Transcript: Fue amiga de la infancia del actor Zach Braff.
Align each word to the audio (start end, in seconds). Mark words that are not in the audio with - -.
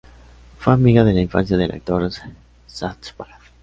Fue 0.57 0.73
amiga 0.73 1.03
de 1.03 1.13
la 1.13 1.21
infancia 1.21 1.57
del 1.57 1.73
actor 1.73 2.09
Zach 2.67 3.15
Braff. 3.15 3.49